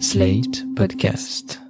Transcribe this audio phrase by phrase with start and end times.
[0.00, 1.60] Slate Podcast.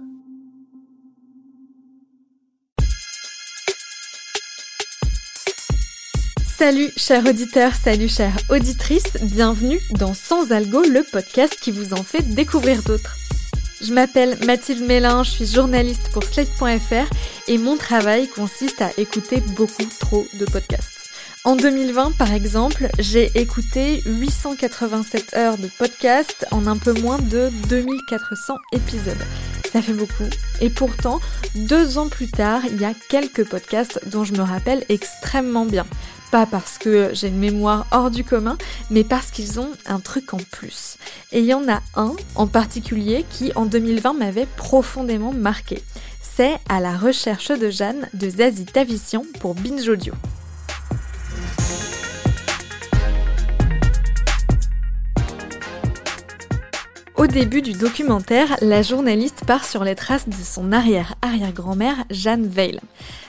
[6.47, 12.03] Salut chers auditeurs, salut chères auditrices, bienvenue dans Sans Algo, le podcast qui vous en
[12.03, 13.17] fait découvrir d'autres.
[13.83, 17.11] Je m'appelle Mathilde Mélin, je suis journaliste pour Slate.fr
[17.49, 20.94] et mon travail consiste à écouter beaucoup trop de podcasts.
[21.47, 27.51] En 2020, par exemple, j'ai écouté 887 heures de podcast en un peu moins de
[27.69, 29.23] 2400 épisodes.
[29.71, 30.25] Ça fait beaucoup.
[30.63, 31.21] Et pourtant,
[31.55, 35.85] deux ans plus tard, il y a quelques podcasts dont je me rappelle extrêmement bien.
[36.31, 38.57] Pas parce que j'ai une mémoire hors du commun,
[38.89, 40.97] mais parce qu'ils ont un truc en plus.
[41.31, 45.83] Et il y en a un en particulier qui, en 2020, m'avait profondément marqué.
[46.23, 50.15] C'est À la recherche de Jeanne de Zazie Tavissian pour Binge Audio.
[57.25, 62.79] Au début du documentaire, la journaliste part sur les traces de son arrière-arrière-grand-mère, Jeanne Veil.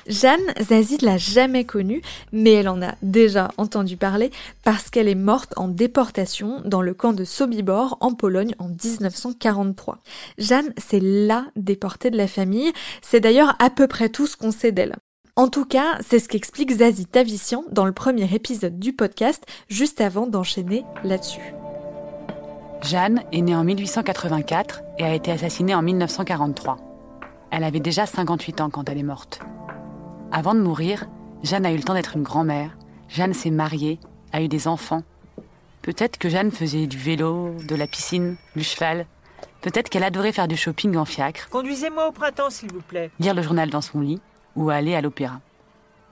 [0.06, 2.02] Jeanne, Zazie l'a jamais connue,
[2.34, 4.32] mais elle en a déjà entendu parler
[4.66, 10.00] parce qu'elle est morte en déportation dans le camp de Sobibor en Pologne en 1943.
[10.38, 14.52] Jeanne, c'est la déportée de la famille, c'est d'ailleurs à peu près tout ce qu'on
[14.52, 14.98] sait d'elle.
[15.38, 20.02] En tout cas, c'est ce qu'explique Zazie Tavissian dans le premier épisode du podcast, juste
[20.02, 21.54] avant d'enchaîner là-dessus.
[22.86, 26.78] Jeanne est née en 1884 et a été assassinée en 1943.
[27.50, 29.40] Elle avait déjà 58 ans quand elle est morte.
[30.32, 31.06] Avant de mourir,
[31.42, 32.78] Jeanne a eu le temps d'être une grand-mère.
[33.10, 34.00] Jeanne s'est mariée,
[34.34, 35.02] a eu des enfants.
[35.82, 39.08] Peut-être que Jeanne faisait du vélo, de la piscine, du cheval.
[39.62, 41.50] Peut-être qu'elle adorait faire du shopping en fiacre.
[41.50, 43.10] Conduisez-moi au printemps, s'il vous plaît.
[43.20, 44.22] Lire le journal dans son lit
[44.56, 45.40] ou aller à l'opéra.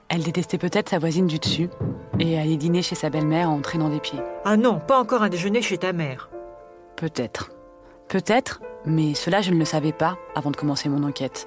[0.08, 1.70] Elle détestait peut-être sa voisine du dessus
[2.18, 4.20] et aller dîner chez sa belle-mère en traînant des pieds.
[4.44, 6.30] Ah non, pas encore un déjeuner chez ta mère.
[7.04, 7.50] Peut-être.
[8.08, 11.46] Peut-être, mais cela je ne le savais pas avant de commencer mon enquête.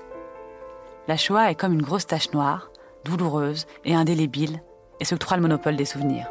[1.08, 2.69] La Shoah est comme une grosse tache noire,
[3.05, 4.61] douloureuse et indélébile,
[4.99, 6.27] et s'octroie le monopole des souvenirs.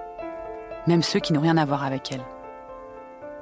[0.87, 2.23] Même ceux qui n'ont rien à voir avec elle.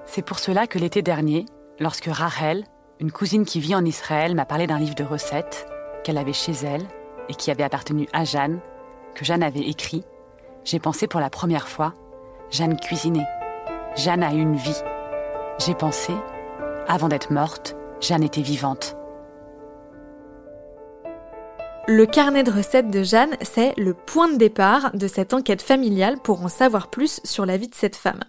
[0.06, 1.44] C'est pour cela que l'été dernier,
[1.78, 2.64] lorsque Rachel,
[2.98, 5.66] une cousine qui vit en Israël, m'a parlé d'un livre de recettes
[6.02, 6.86] qu'elle avait chez elle
[7.28, 8.60] et qui avait appartenu à Jeanne,
[9.14, 10.02] que Jeanne avait écrit,
[10.64, 11.92] j'ai pensé pour la première fois,
[12.50, 13.28] Jeanne cuisinait.
[13.96, 14.82] Jeanne a une vie.
[15.58, 16.12] J'ai pensé,
[16.88, 18.96] avant d'être morte, Jeanne était vivante.
[21.86, 26.18] Le carnet de recettes de Jeanne, c'est le point de départ de cette enquête familiale
[26.18, 28.20] pour en savoir plus sur la vie de cette femme.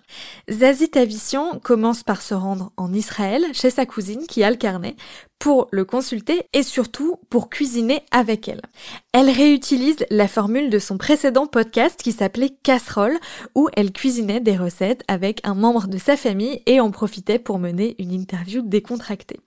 [0.51, 4.95] Zazie Tavissian commence par se rendre en Israël chez sa cousine qui a le carnet
[5.39, 8.61] pour le consulter et surtout pour cuisiner avec elle.
[9.13, 13.17] Elle réutilise la formule de son précédent podcast qui s'appelait Casserole
[13.53, 17.59] où elle cuisinait des recettes avec un membre de sa famille et en profitait pour
[17.59, 19.39] mener une interview décontractée.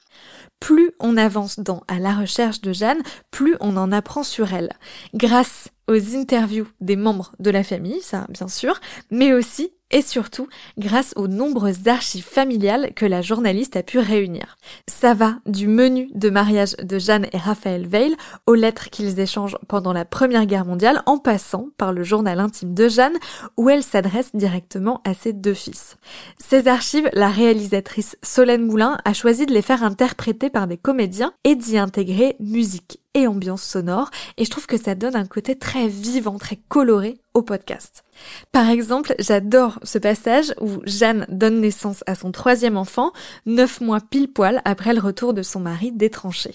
[0.61, 4.71] Plus on avance dans À la recherche de Jeanne, plus on en apprend sur elle.
[5.15, 10.49] Grâce aux interviews des membres de la famille, ça bien sûr, mais aussi et surtout
[10.77, 14.57] grâce aux nombreuses archives familiales que la journaliste a pu réunir.
[14.87, 18.15] Ça va du menu de mariage de Jeanne et Raphaël Veil
[18.47, 22.75] aux lettres qu'ils échangent pendant la Première Guerre mondiale en passant par le journal intime
[22.75, 23.17] de Jeanne
[23.57, 25.97] où elle s'adresse directement à ses deux fils.
[26.39, 31.33] Ces archives, la réalisatrice Solène Moulin a choisi de les faire interpréter par des comédiens
[31.45, 35.89] et d'y intégrer musique ambiance sonore et je trouve que ça donne un côté très
[35.89, 38.05] vivant, très coloré au podcast.
[38.53, 43.13] Par exemple, j'adore ce passage où Jeanne donne naissance à son troisième enfant,
[43.47, 46.55] neuf mois pile poil après le retour de son mari détranché.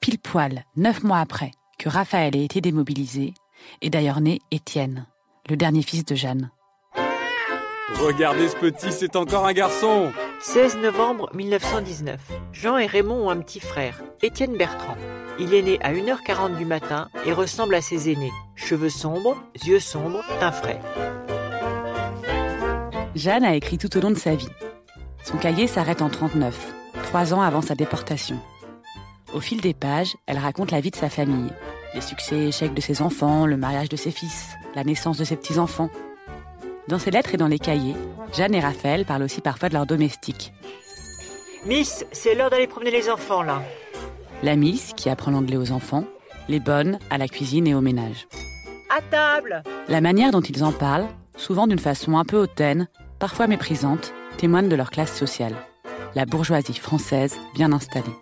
[0.00, 3.32] Pile poil, neuf mois après que Raphaël ait été démobilisé,
[3.80, 5.06] est d'ailleurs né Étienne,
[5.48, 6.50] le dernier fils de Jeanne.
[7.98, 12.20] Regardez ce petit, c'est encore un garçon 16 novembre 1919.
[12.52, 14.96] Jean et Raymond ont un petit frère, Étienne Bertrand.
[15.38, 18.32] Il est né à 1h40 du matin et ressemble à ses aînés.
[18.54, 19.36] Cheveux sombres,
[19.66, 20.80] yeux sombres, teint frais.
[23.14, 24.48] Jeanne a écrit tout au long de sa vie.
[25.24, 26.72] Son cahier s'arrête en 39,
[27.02, 28.38] trois ans avant sa déportation.
[29.34, 31.52] Au fil des pages, elle raconte la vie de sa famille,
[31.94, 35.24] les succès et échecs de ses enfants, le mariage de ses fils, la naissance de
[35.24, 35.90] ses petits-enfants.
[36.90, 37.94] Dans ses lettres et dans les cahiers,
[38.32, 40.52] Jeanne et Raphaël parlent aussi parfois de leurs domestiques.
[41.64, 43.62] Miss, c'est l'heure d'aller promener les enfants là.
[44.42, 46.04] La Miss, qui apprend l'anglais aux enfants,
[46.48, 48.26] les bonnes à la cuisine et au ménage.
[48.88, 51.06] À table La manière dont ils en parlent,
[51.36, 52.88] souvent d'une façon un peu hautaine,
[53.20, 55.54] parfois méprisante, témoigne de leur classe sociale.
[56.16, 58.16] La bourgeoisie française bien installée.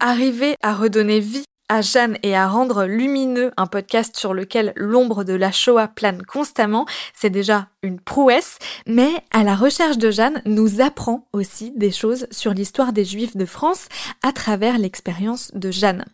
[0.00, 5.24] Arriver à redonner vie à Jeanne et à rendre lumineux un podcast sur lequel l'ombre
[5.24, 6.84] de la Shoah plane constamment,
[7.14, 12.26] c'est déjà une prouesse, mais à la recherche de Jeanne nous apprend aussi des choses
[12.30, 13.88] sur l'histoire des Juifs de France
[14.22, 16.04] à travers l'expérience de Jeanne.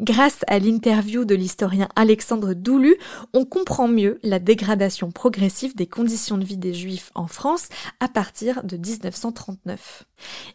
[0.00, 2.96] Grâce à l'interview de l'historien Alexandre Doulu,
[3.32, 7.70] on comprend mieux la dégradation progressive des conditions de vie des Juifs en France
[8.00, 10.04] à partir de 1939.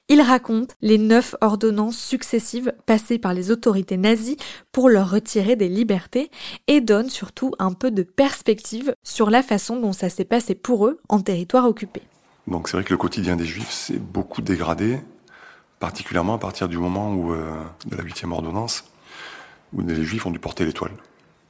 [0.07, 4.37] Il raconte les neuf ordonnances successives passées par les autorités nazies
[4.71, 6.31] pour leur retirer des libertés
[6.67, 10.87] et donne surtout un peu de perspective sur la façon dont ça s'est passé pour
[10.87, 12.01] eux en territoire occupé.
[12.47, 14.99] Donc c'est vrai que le quotidien des Juifs s'est beaucoup dégradé,
[15.79, 17.51] particulièrement à partir du moment où, euh,
[17.85, 18.85] de la huitième ordonnance,
[19.73, 20.91] où les Juifs ont dû porter l'étoile.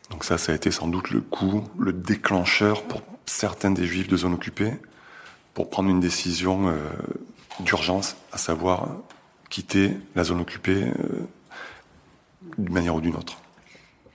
[0.09, 4.07] Donc ça, ça a été sans doute le coup, le déclencheur pour certains des Juifs
[4.07, 4.73] de zone occupée,
[5.53, 6.75] pour prendre une décision euh,
[7.61, 8.89] d'urgence, à savoir
[9.49, 11.27] quitter la zone occupée euh,
[12.57, 13.41] d'une manière ou d'une autre.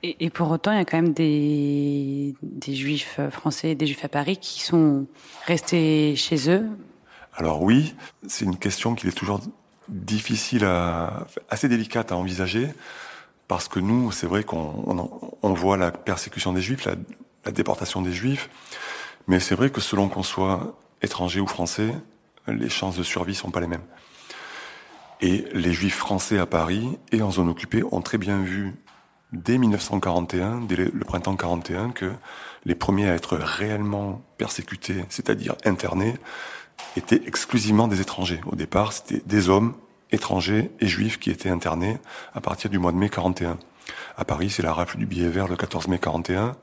[0.03, 4.09] Et, pour autant, il y a quand même des, des juifs français, des juifs à
[4.09, 5.07] Paris qui sont
[5.47, 6.69] restés chez eux.
[7.35, 7.95] Alors oui,
[8.29, 9.41] c'est une question qui est toujours
[9.89, 12.69] difficile à, assez délicate à envisager,
[13.49, 16.95] parce que nous, c'est vrai qu'on on, voit la persécution des juifs, la,
[17.45, 18.49] la déportation des juifs,
[19.27, 21.93] mais c'est vrai que selon qu'on soit étranger ou français,
[22.49, 23.85] les chances de survie sont pas les mêmes.
[25.21, 28.75] Et les juifs français à Paris et en zone occupée ont très bien vu
[29.33, 32.13] dès 1941, dès le printemps 41, que
[32.65, 36.15] les premiers à être réellement persécutés, c'est-à-dire internés,
[36.97, 38.41] étaient exclusivement des étrangers.
[38.47, 39.75] Au départ, c'était des hommes
[40.11, 41.99] étrangers et juifs qui étaient internés
[42.35, 43.59] à partir du mois de mai 41.
[44.17, 46.57] À Paris, c'est la rafle du billet vert le 14 mai 41.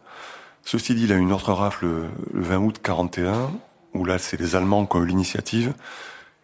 [0.63, 3.51] Ceci dit, il y a une autre rafle le 20 août 41,
[3.93, 5.73] où là, c'est les Allemands qui ont eu l'initiative.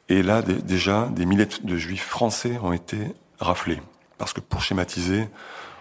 [0.09, 2.97] Et là, déjà, des milliers de juifs français ont été
[3.39, 3.81] raflés.
[4.17, 5.27] Parce que pour schématiser,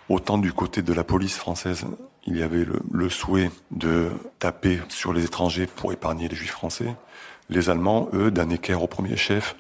[0.09, 1.85] Autant du côté de la police française,
[2.25, 6.97] il y avait le, souhait de taper sur les étrangers pour épargner les juifs français.
[7.51, 9.55] Les Allemands, eux, d'un équerre au premier chef,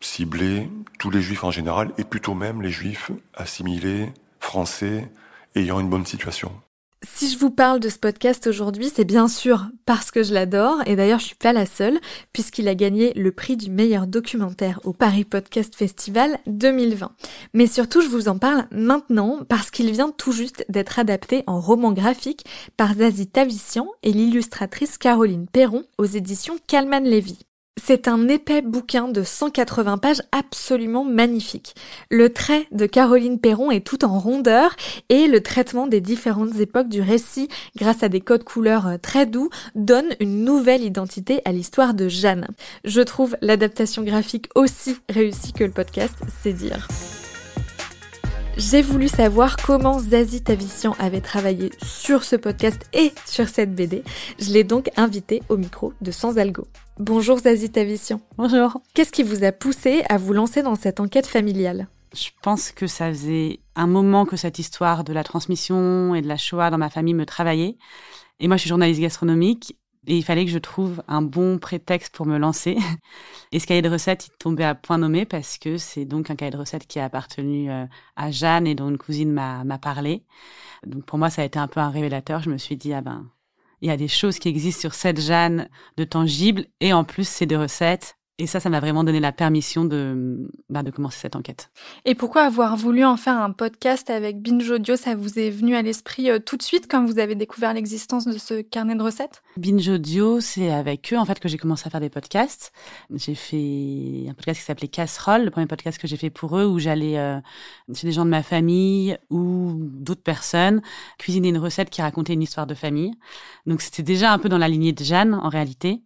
[0.00, 5.10] ciblaient tous les juifs en général, et plutôt même les juifs assimilés, français,
[5.54, 6.52] ayant une bonne situation.
[7.14, 10.78] Si je vous parle de ce podcast aujourd'hui, c'est bien sûr parce que je l'adore,
[10.86, 11.98] et d'ailleurs je suis pas la seule,
[12.32, 17.12] puisqu'il a gagné le prix du meilleur documentaire au Paris Podcast Festival 2020.
[17.54, 21.60] Mais surtout, je vous en parle maintenant parce qu'il vient tout juste d'être adapté en
[21.60, 22.44] roman graphique
[22.76, 27.38] par Zazie Tavissian et l'illustratrice Caroline Perron aux éditions Calman Levy.
[27.78, 31.74] C'est un épais bouquin de 180 pages absolument magnifique.
[32.10, 34.74] Le trait de Caroline Perron est tout en rondeur
[35.08, 39.26] et le traitement des différentes époques du récit grâce à des codes couleurs euh, très
[39.26, 42.48] doux donne une nouvelle identité à l'histoire de Jeanne.
[42.84, 46.88] Je trouve l'adaptation graphique aussi réussie que le podcast, c'est dire.
[48.58, 54.02] J'ai voulu savoir comment Zazie Tavissian avait travaillé sur ce podcast et sur cette BD.
[54.38, 56.66] Je l'ai donc invité au micro de Sans Algo.
[56.98, 58.18] Bonjour Zazie Tavissian.
[58.38, 58.80] Bonjour.
[58.94, 61.86] Qu'est-ce qui vous a poussé à vous lancer dans cette enquête familiale?
[62.14, 66.28] Je pense que ça faisait un moment que cette histoire de la transmission et de
[66.28, 67.76] la Shoah dans ma famille me travaillait.
[68.40, 69.76] Et moi, je suis journaliste gastronomique
[70.06, 72.76] et il fallait que je trouve un bon prétexte pour me lancer.
[73.52, 76.36] Et ce cahier de recettes, il tombait à point nommé parce que c'est donc un
[76.36, 77.86] cahier de recettes qui a appartenu euh,
[78.16, 80.24] à Jeanne et dont une cousine m'a parlé.
[80.84, 82.42] Donc pour moi, ça a été un peu un révélateur.
[82.42, 83.28] Je me suis dit, ah ben,
[83.80, 87.28] il y a des choses qui existent sur cette Jeanne de tangible et en plus,
[87.28, 88.16] c'est des recettes.
[88.38, 91.70] Et ça, ça m'a vraiment donné la permission de, bah, de commencer cette enquête.
[92.04, 95.74] Et pourquoi avoir voulu en faire un podcast avec Binge Audio Ça vous est venu
[95.74, 99.02] à l'esprit euh, tout de suite quand vous avez découvert l'existence de ce carnet de
[99.02, 99.42] recettes?
[99.56, 102.72] Binge Audio, c'est avec eux en fait que j'ai commencé à faire des podcasts.
[103.14, 106.66] J'ai fait un podcast qui s'appelait Casserole, le premier podcast que j'ai fait pour eux,
[106.66, 107.40] où j'allais euh,
[107.94, 110.82] chez des gens de ma famille ou d'autres personnes
[111.18, 113.14] cuisiner une recette qui racontait une histoire de famille.
[113.64, 116.02] Donc c'était déjà un peu dans la lignée de Jeanne en réalité.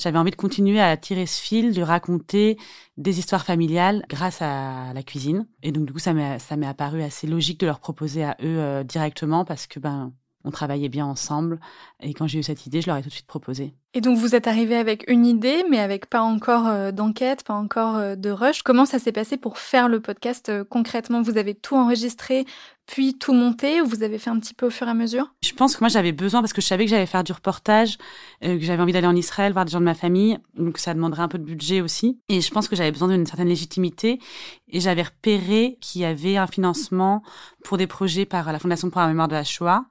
[0.00, 2.56] J'avais envie de continuer à tirer ce fil, de raconter
[2.96, 5.46] des histoires familiales grâce à la cuisine.
[5.62, 8.82] Et donc, du coup, ça m'est apparu assez logique de leur proposer à eux euh,
[8.82, 10.12] directement parce que, ben,
[10.44, 11.60] on travaillait bien ensemble.
[12.00, 13.74] Et quand j'ai eu cette idée, je leur ai tout de suite proposé.
[13.92, 17.54] Et donc vous êtes arrivé avec une idée, mais avec pas encore euh, d'enquête, pas
[17.54, 18.62] encore euh, de rush.
[18.62, 21.22] Comment ça s'est passé pour faire le podcast euh, concrètement?
[21.22, 22.44] Vous avez tout enregistré,
[22.86, 25.34] puis tout monté, ou vous avez fait un petit peu au fur et à mesure?
[25.42, 27.98] Je pense que moi j'avais besoin, parce que je savais que j'allais faire du reportage,
[28.40, 31.22] que j'avais envie d'aller en Israël, voir des gens de ma famille, donc ça demanderait
[31.22, 32.20] un peu de budget aussi.
[32.28, 34.20] Et je pense que j'avais besoin d'une certaine légitimité,
[34.68, 37.24] et j'avais repéré qu'il y avait un financement
[37.64, 39.84] pour des projets par la Fondation pour la mémoire de la Shoah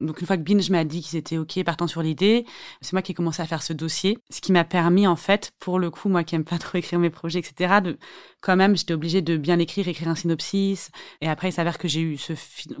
[0.00, 2.46] Donc une fois que Binge m'a dit qu'ils étaient ok partant sur l'idée,
[2.80, 5.52] c'est moi qui ai commencé à faire ce dossier, ce qui m'a permis en fait,
[5.58, 7.98] pour le coup moi qui aime pas trop écrire mes projets etc, de
[8.40, 10.90] quand même j'étais obligée de bien écrire, écrire un synopsis.
[11.20, 12.32] Et après il s'avère que j'ai eu ce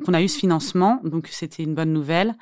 [0.04, 2.34] qu'on a eu ce financement, donc c'était une bonne nouvelle.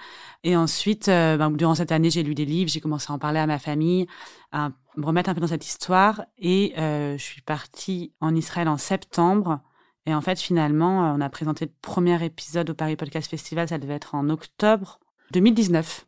[0.45, 3.19] Et ensuite, euh, ben, durant cette année, j'ai lu des livres, j'ai commencé à en
[3.19, 4.07] parler à ma famille,
[4.53, 6.25] à me remettre un peu dans cette histoire.
[6.39, 9.61] Et euh, je suis partie en Israël en septembre.
[10.07, 13.69] Et en fait, finalement, euh, on a présenté le premier épisode au Paris Podcast Festival,
[13.69, 15.01] ça devait être en octobre
[15.33, 16.07] 2019.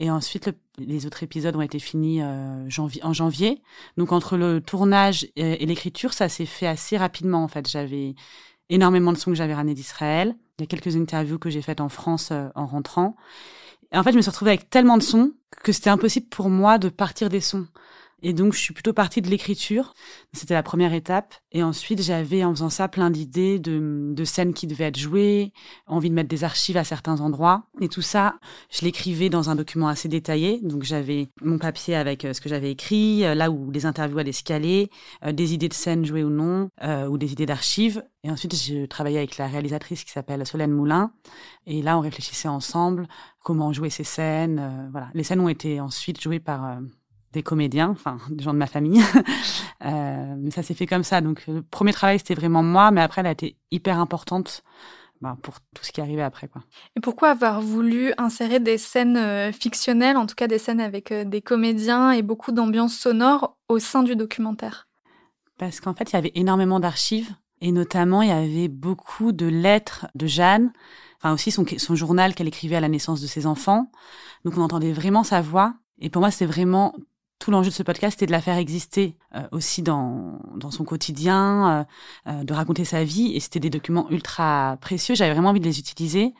[0.00, 2.68] Et ensuite, les autres épisodes ont été finis euh,
[3.02, 3.62] en janvier.
[3.96, 7.68] Donc, entre le tournage et, l'écriture, ça s'est fait assez rapidement, en fait.
[7.68, 8.14] J'avais
[8.70, 10.34] énormément de sons que j'avais ramenés d'Israël.
[10.58, 13.14] Il y a quelques interviews que j'ai faites en France euh, en rentrant.
[13.92, 15.32] Et en fait, je me suis retrouvée avec tellement de sons
[15.62, 17.66] que c'était impossible pour moi de partir des sons.
[18.26, 19.92] Et donc, je suis plutôt partie de l'écriture.
[20.32, 21.34] C'était la première étape.
[21.52, 25.52] Et ensuite, j'avais, en faisant ça, plein d'idées de, de scènes qui devaient être jouées,
[25.86, 27.66] envie de mettre des archives à certains endroits.
[27.82, 28.36] Et tout ça,
[28.70, 30.58] je l'écrivais dans un document assez détaillé.
[30.62, 34.18] Donc, j'avais mon papier avec euh, ce que j'avais écrit, euh, là où les interviews
[34.18, 34.88] allaient se caler,
[35.22, 36.70] euh, des idées de scènes jouées ou non,
[37.10, 38.02] ou des idées d'archives.
[38.22, 41.12] Et ensuite, je travaillais avec la réalisatrice qui s'appelle Solène Moulin.
[41.66, 43.06] Et là, on réfléchissait ensemble
[43.42, 44.88] comment jouer ces scènes.
[44.92, 45.08] voilà.
[45.12, 46.78] Les scènes ont été ensuite jouées par
[47.34, 49.02] des comédiens, enfin des gens de ma famille.
[49.84, 51.20] euh, mais ça s'est fait comme ça.
[51.20, 54.62] Donc le premier travail c'était vraiment moi, mais après elle a été hyper importante
[55.20, 56.48] ben, pour tout ce qui arrivait après.
[56.48, 56.62] Quoi.
[56.96, 61.12] Et pourquoi avoir voulu insérer des scènes euh, fictionnelles, en tout cas des scènes avec
[61.12, 64.88] euh, des comédiens et beaucoup d'ambiance sonore au sein du documentaire?
[65.58, 69.46] Parce qu'en fait il y avait énormément d'archives et notamment il y avait beaucoup de
[69.46, 70.72] lettres de Jeanne.
[71.18, 73.90] Enfin aussi son, son journal qu'elle écrivait à la naissance de ses enfants.
[74.44, 75.74] Donc on entendait vraiment sa voix.
[75.98, 76.94] Et pour moi, c'est vraiment
[77.38, 80.84] tout l'enjeu de ce podcast était de la faire exister euh, aussi dans, dans son
[80.84, 81.86] quotidien,
[82.26, 83.32] euh, euh, de raconter sa vie.
[83.34, 85.14] Et c'était des documents ultra précieux.
[85.14, 86.34] J'avais vraiment envie de les utiliser.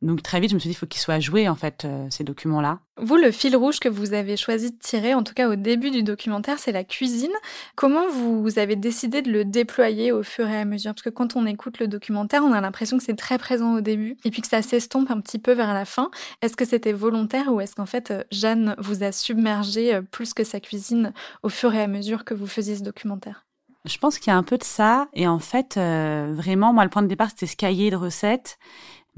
[0.00, 2.06] Donc très vite, je me suis dit, il faut qu'ils soient joués, en fait, euh,
[2.08, 2.78] ces documents-là.
[3.00, 5.90] Vous, le fil rouge que vous avez choisi de tirer, en tout cas au début
[5.90, 7.32] du documentaire, c'est la cuisine.
[7.74, 10.94] Comment vous avez décidé de le déployer au fur et à mesure?
[10.94, 13.80] Parce que quand on écoute le documentaire, on a l'impression que c'est très présent au
[13.80, 16.10] début et puis que ça s'estompe un petit peu vers la fin.
[16.42, 20.32] Est-ce que c'était volontaire ou est-ce qu'en fait, euh, Jeanne vous a submergé euh, plus
[20.32, 21.12] que sa cuisine
[21.42, 23.46] au fur et à mesure que vous faisiez ce documentaire?
[23.84, 25.08] Je pense qu'il y a un peu de ça.
[25.14, 28.58] Et en fait, vraiment, moi, le point de départ, c'était ce cahier de recettes.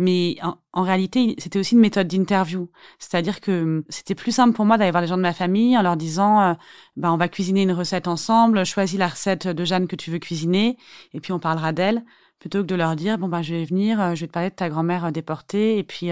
[0.00, 0.36] Mais
[0.72, 2.70] en, réalité, c'était aussi une méthode d'interview.
[2.98, 5.76] C'est-à-dire que hum, c'était plus simple pour moi d'aller voir les gens de ma famille
[5.76, 6.54] en leur disant, euh,
[6.96, 10.18] bah, on va cuisiner une recette ensemble, choisis la recette de Jeanne que tu veux
[10.18, 10.78] cuisiner,
[11.12, 12.02] et puis on parlera d'elle
[12.38, 14.48] plutôt que de leur dire bon ben je vais venir, euh, je vais te parler
[14.48, 16.10] de ta grand-mère euh, déportée et puis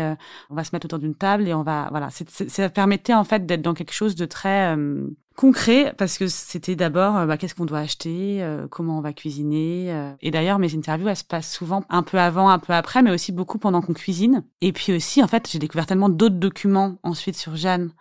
[0.50, 3.46] on va se mettre autour d'une table et on va voilà, ça permettait en fait
[3.46, 7.54] d'être dans quelque chose de très hum, concret parce que c'était d'abord euh, bah, qu'est-ce
[7.54, 9.86] qu'on doit acheter, euh, comment on va cuisiner.
[9.92, 10.10] Euh.
[10.20, 13.12] Et d'ailleurs, mes interviews, elles se passent souvent un peu avant, un peu après, mais
[13.12, 14.42] aussi beaucoup pendant qu'on cuisine.
[14.62, 17.92] Et puis aussi, en fait, j'ai découvert tellement d'autres documents ensuite sur Jeanne,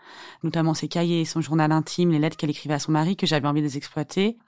[0.43, 3.47] notamment ses cahiers, son journal intime, les lettres qu'elle écrivait à son mari, que j'avais
[3.47, 4.39] envie de les exploiter.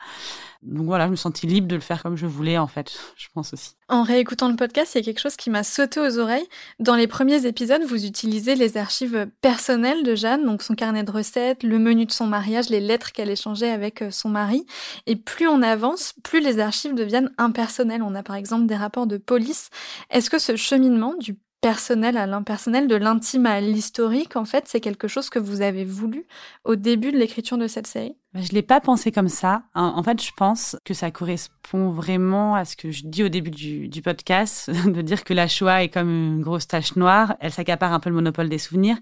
[0.61, 3.27] Donc voilà, je me sentis libre de le faire comme je voulais, en fait, je
[3.33, 3.71] pense aussi.
[3.87, 6.45] En réécoutant le podcast, il y a quelque chose qui m'a sauté aux oreilles.
[6.79, 11.11] Dans les premiers épisodes, vous utilisez les archives personnelles de Jeanne, donc son carnet de
[11.11, 14.65] recettes, le menu de son mariage, les lettres qu'elle échangeait avec euh, son mari.
[15.05, 18.03] Et plus on avance, plus les archives deviennent impersonnelles.
[18.03, 19.69] On a par exemple des rapports de police.
[20.09, 24.79] Est-ce que ce cheminement du personnel à l'impersonnel, de l'intime à l'historique, en fait, c'est
[24.79, 26.25] quelque chose que vous avez voulu
[26.63, 28.15] au début de l'écriture de cette série?
[28.36, 29.63] Je l'ai pas pensé comme ça.
[29.74, 33.50] En fait, je pense que ça correspond vraiment à ce que je dis au début
[33.50, 37.51] du, du podcast, de dire que la Shoah est comme une grosse tache noire, elle
[37.51, 38.98] s'accapare un peu le monopole des souvenirs.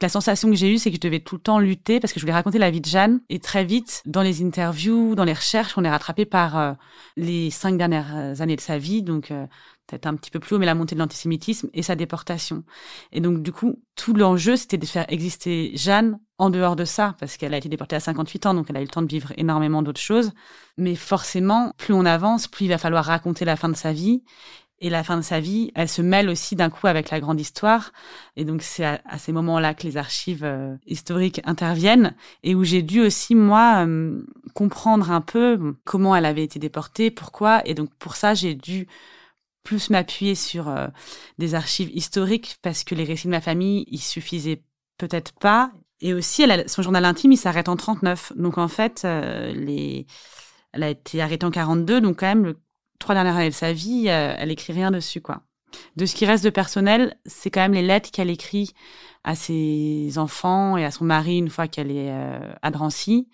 [0.00, 2.18] La sensation que j'ai eue, c'est que je devais tout le temps lutter parce que
[2.18, 3.20] je voulais raconter la vie de Jeanne.
[3.28, 6.72] Et très vite, dans les interviews, dans les recherches, on est rattrapé par euh,
[7.16, 9.46] les cinq dernières années de sa vie, donc euh,
[9.86, 12.64] peut-être un petit peu plus haut, mais la montée de l'antisémitisme et sa déportation.
[13.12, 17.14] Et donc, du coup, tout l'enjeu, c'était de faire exister Jeanne en dehors de ça,
[17.20, 19.06] parce qu'elle a été déportée à 58 ans, donc elle a eu le temps de
[19.06, 20.32] vivre énormément d'autres choses.
[20.76, 24.24] Mais forcément, plus on avance, plus il va falloir raconter la fin de sa vie.
[24.80, 27.40] Et la fin de sa vie, elle se mêle aussi d'un coup avec la grande
[27.40, 27.92] histoire.
[28.34, 32.82] Et donc, c'est à, ces moments-là que les archives euh, historiques interviennent et où j'ai
[32.82, 34.20] dû aussi, moi, euh,
[34.52, 37.62] comprendre un peu comment elle avait été déportée, pourquoi.
[37.68, 38.88] Et donc, pour ça, j'ai dû
[39.62, 40.88] plus m'appuyer sur euh,
[41.38, 44.64] des archives historiques parce que les récits de ma famille, ils suffisaient
[44.98, 45.70] peut-être pas.
[46.02, 48.32] Et aussi, elle son journal intime, il s'arrête en 39.
[48.36, 50.06] Donc en fait, euh, les...
[50.72, 52.58] elle a été arrêtée en 42, donc quand même, le
[52.98, 55.42] trois dernières années de sa vie, euh, elle écrit rien dessus, quoi.
[55.96, 58.72] De ce qui reste de personnel, c'est quand même les lettres qu'elle écrit
[59.24, 62.12] à ses enfants et à son mari une fois qu'elle est
[62.60, 63.28] à Drancy.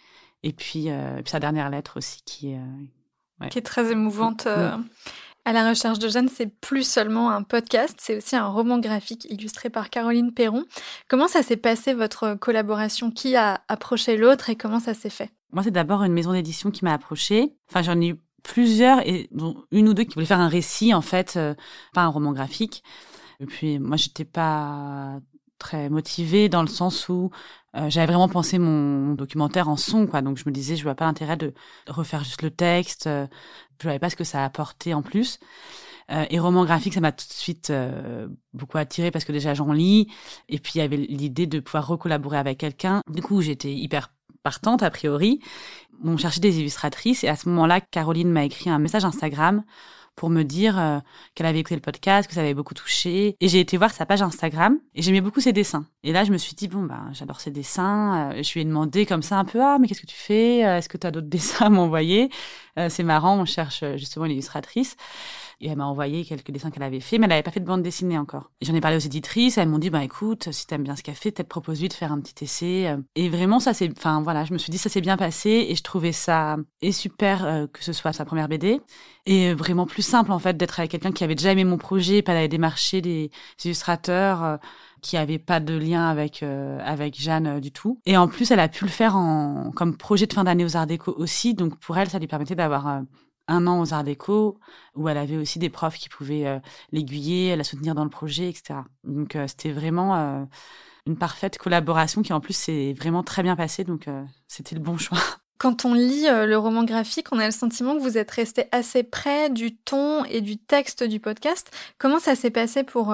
[0.44, 2.54] Et puis, puis, sa dernière lettre aussi qui,
[3.50, 4.46] qui est très émouvante.
[5.44, 9.26] À la recherche de Jeanne, c'est plus seulement un podcast, c'est aussi un roman graphique
[9.30, 10.64] illustré par Caroline Perron.
[11.08, 13.10] Comment ça s'est passé votre collaboration?
[13.10, 15.30] Qui a approché l'autre et comment ça s'est fait?
[15.52, 17.54] Moi, c'est d'abord une maison d'édition qui m'a approchée.
[17.70, 20.92] Enfin, j'en ai eu plusieurs et dont une ou deux qui voulaient faire un récit
[20.92, 21.54] en fait, euh,
[21.94, 22.82] pas un roman graphique.
[23.40, 25.18] Et puis moi, j'étais pas
[25.58, 27.30] très motivée dans le sens où
[27.78, 30.22] euh, j'avais vraiment pensé mon, documentaire en son, quoi.
[30.22, 31.54] Donc je me disais, je vois pas l'intérêt de
[31.88, 33.06] refaire juste le texte.
[33.06, 33.26] Euh,
[33.80, 35.38] je voyais pas ce que ça apportait en plus.
[36.10, 39.54] Euh, et roman graphique, ça m'a tout de suite euh, beaucoup attiré parce que déjà
[39.54, 40.08] j'en lis.
[40.48, 43.02] Et puis il y avait l'idée de pouvoir recollaborer avec quelqu'un.
[43.10, 44.10] Du coup, j'étais hyper
[44.42, 45.40] partante a priori.
[46.04, 49.64] On cherchait des illustratrices et à ce moment-là, Caroline m'a écrit un message Instagram
[50.18, 50.98] pour me dire euh,
[51.36, 53.36] qu'elle avait écouté le podcast, que ça avait beaucoup touché.
[53.40, 55.86] Et j'ai été voir sa page Instagram et j'aimais beaucoup ses dessins.
[56.02, 58.32] Et là, je me suis dit, bon, bah, j'adore ses dessins.
[58.32, 60.66] Euh, je lui ai demandé comme ça un peu, ah, mais qu'est-ce que tu fais?
[60.66, 62.30] Euh, Est-ce que tu as d'autres dessins à m'envoyer?
[62.90, 64.94] C'est marrant, on cherche justement une illustratrice.
[65.60, 67.66] Et elle m'a envoyé quelques dessins qu'elle avait fait, mais elle n'avait pas fait de
[67.66, 68.50] bande dessinée encore.
[68.62, 71.14] J'en ai parlé aux éditrices, elles m'ont dit, bah écoute, si t'aimes bien ce qu'elle
[71.14, 72.96] fait, peut-être propose-lui de faire un petit essai.
[73.16, 75.74] Et vraiment, ça c'est, enfin voilà, je me suis dit, ça s'est bien passé et
[75.74, 78.80] je trouvais ça et super euh, que ce soit sa première BD
[79.26, 82.22] et vraiment plus simple en fait d'être avec quelqu'un qui avait déjà aimé mon projet,
[82.22, 83.30] pas d'aller démarcher des
[83.64, 84.44] illustrateurs.
[84.44, 84.56] Euh,
[85.00, 88.00] qui avait pas de lien avec euh, avec Jeanne du tout.
[88.04, 90.76] Et en plus, elle a pu le faire en comme projet de fin d'année aux
[90.76, 91.54] Arts Déco aussi.
[91.54, 93.02] Donc pour elle, ça lui permettait d'avoir
[93.48, 94.58] un an aux Arts Déco,
[94.94, 96.58] où elle avait aussi des profs qui pouvaient euh,
[96.92, 98.80] l'aiguiller, la soutenir dans le projet, etc.
[99.04, 100.44] Donc euh, c'était vraiment euh,
[101.06, 104.06] une parfaite collaboration qui en plus s'est vraiment très bien passée, donc
[104.46, 105.18] c'était le bon choix.
[105.56, 109.02] Quand on lit le roman graphique, on a le sentiment que vous êtes resté assez
[109.02, 111.72] près du ton et du texte du podcast.
[111.98, 113.12] Comment ça s'est passé pour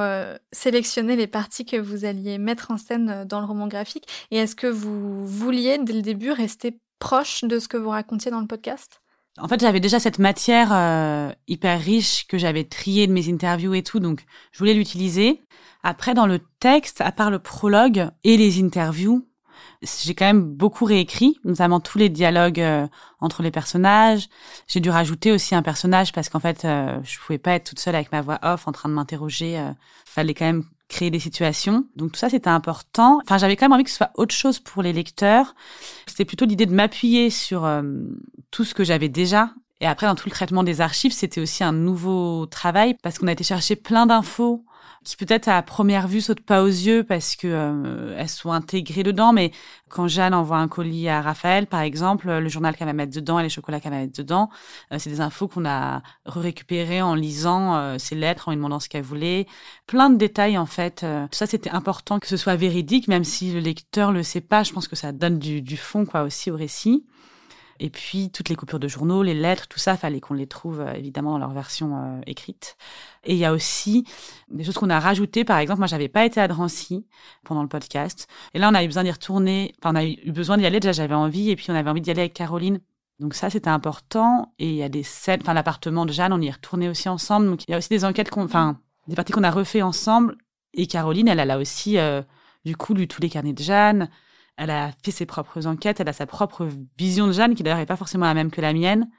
[0.52, 4.06] sélectionner les parties que vous alliez mettre en scène dans le roman graphique?
[4.30, 8.30] Et est-ce que vous vouliez dès le début rester proche de ce que vous racontiez
[8.30, 9.00] dans le podcast?
[9.38, 13.74] En fait, j'avais déjà cette matière euh, hyper riche que j'avais triée de mes interviews
[13.74, 15.42] et tout, donc je voulais l'utiliser.
[15.82, 19.26] Après, dans le texte, à part le prologue et les interviews,
[19.82, 22.86] j'ai quand même beaucoup réécrit, notamment tous les dialogues euh,
[23.20, 24.28] entre les personnages.
[24.66, 27.80] J'ai dû rajouter aussi un personnage parce qu'en fait, euh, je pouvais pas être toute
[27.80, 29.58] seule avec ma voix off en train de m'interroger.
[29.58, 29.70] Euh,
[30.04, 31.86] fallait quand même créer des situations.
[31.96, 33.20] Donc tout ça, c'était important.
[33.22, 35.54] Enfin, j'avais quand même envie que ce soit autre chose pour les lecteurs.
[36.06, 37.82] C'était plutôt l'idée de m'appuyer sur euh,
[38.50, 39.50] tout ce que j'avais déjà.
[39.80, 43.26] Et après, dans tout le traitement des archives, c'était aussi un nouveau travail parce qu'on
[43.26, 44.64] a été chercher plein d'infos
[45.04, 49.02] qui peut-être à première vue sautent pas aux yeux parce que euh, elles sont intégrées
[49.02, 49.32] dedans.
[49.32, 49.52] Mais
[49.88, 53.38] quand Jeanne envoie un colis à Raphaël, par exemple, le journal qu'elle va mettre dedans
[53.38, 54.50] et les chocolats qu'elle va mettre dedans,
[54.92, 58.80] euh, c'est des infos qu'on a récupérées en lisant euh, ses lettres, en lui demandant
[58.80, 59.46] ce qu'elle voulait.
[59.86, 61.00] Plein de détails en fait.
[61.00, 64.62] tout ça, c'était important que ce soit véridique, même si le lecteur le sait pas.
[64.62, 67.04] Je pense que ça donne du, du fond quoi aussi au récit.
[67.80, 70.80] Et puis toutes les coupures de journaux, les lettres, tout ça, fallait qu'on les trouve
[70.80, 72.76] euh, évidemment dans leur version euh, écrite.
[73.24, 74.04] Et il y a aussi
[74.48, 75.44] des choses qu'on a rajoutées.
[75.44, 77.06] Par exemple, moi, j'avais pas été à Drancy
[77.44, 78.28] pendant le podcast.
[78.52, 79.74] Et là, on a eu besoin d'y retourner.
[79.78, 80.80] Enfin, on a eu besoin d'y aller.
[80.80, 81.50] Déjà, j'avais envie.
[81.50, 82.80] Et puis, on avait envie d'y aller avec Caroline.
[83.20, 84.52] Donc ça, c'était important.
[84.58, 87.08] Et il y a des scènes, enfin, l'appartement de Jeanne, on y est retourné aussi
[87.08, 87.46] ensemble.
[87.46, 90.36] Donc, il y a aussi des enquêtes qu'on, enfin, des parties qu'on a refait ensemble.
[90.74, 92.22] Et Caroline, elle, elle a aussi, euh,
[92.64, 94.08] du coup, lu tous les carnets de Jeanne.
[94.56, 97.78] Elle a fait ses propres enquêtes, elle a sa propre vision de Jeanne, qui d'ailleurs
[97.78, 99.10] n'est pas forcément la même que la mienne.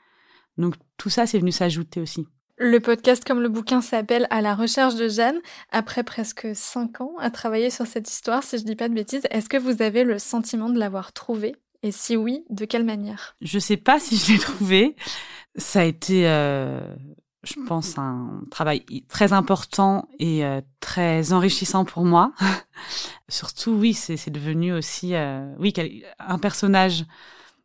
[0.58, 2.26] Donc tout ça, c'est venu s'ajouter aussi.
[2.58, 5.40] Le podcast, comme le bouquin, s'appelle À la recherche de Jeanne.
[5.72, 9.28] Après presque cinq ans à travailler sur cette histoire, si je dis pas de bêtises,
[9.30, 11.56] est-ce que vous avez le sentiment de l'avoir trouvée?
[11.84, 13.36] Et si oui, de quelle manière?
[13.42, 14.96] Je sais pas si je l'ai trouvée.
[15.58, 16.80] Ça a été euh,
[17.46, 22.34] je pense, un travail très important et euh, très enrichissant pour moi.
[23.30, 25.74] Surtout, oui, c'est devenu aussi, euh, oui,
[26.20, 27.06] un personnage,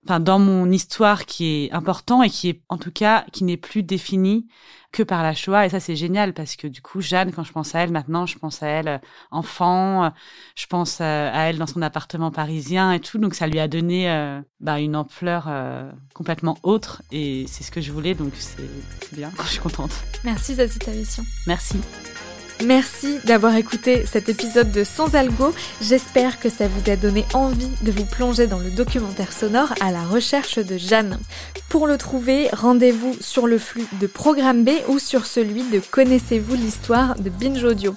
[0.05, 3.57] enfin, dans mon histoire qui est important et qui est, en tout cas, qui n'est
[3.57, 4.47] plus défini
[4.93, 5.67] que par la Shoah.
[5.67, 8.27] Et ça, c'est génial parce que du coup, Jeanne, quand je pense à elle maintenant,
[8.27, 8.99] je pense à elle euh,
[9.31, 10.11] enfant, euh,
[10.57, 13.19] je pense euh, à elle dans son appartement parisien et tout.
[13.19, 15.49] Donc, ça lui a donné bah, une ampleur
[16.15, 17.03] complètement autre.
[17.13, 18.15] Et c'est ce que je voulais.
[18.15, 18.63] Donc, c'est
[19.13, 19.31] bien.
[19.45, 19.93] Je suis contente.
[20.25, 21.25] Merci, Zazie Tavissian.
[21.47, 21.77] Merci.
[22.65, 25.55] Merci d'avoir écouté cet épisode de Sans Algo.
[25.81, 29.91] J'espère que ça vous a donné envie de vous plonger dans le documentaire sonore à
[29.91, 31.19] la recherche de Jeanne.
[31.71, 36.55] Pour le trouver, rendez-vous sur le flux de Programme B ou sur celui de Connaissez-vous
[36.55, 37.95] l'histoire de Binge Audio.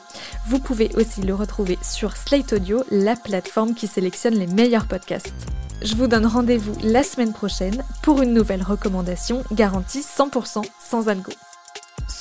[0.47, 5.33] Vous pouvez aussi le retrouver sur Slate Audio, la plateforme qui sélectionne les meilleurs podcasts.
[5.81, 11.33] Je vous donne rendez-vous la semaine prochaine pour une nouvelle recommandation garantie 100% sans algo.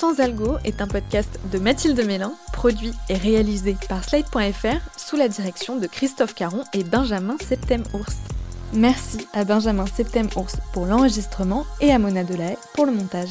[0.03, 5.29] Sans Algo est un podcast de Mathilde Mélin, produit et réalisé par Slide.fr sous la
[5.29, 8.17] direction de Christophe Caron et Benjamin Septem-Ours.
[8.73, 13.29] Merci à Benjamin Septem-Ours pour l'enregistrement et à Mona Delahaye pour le montage.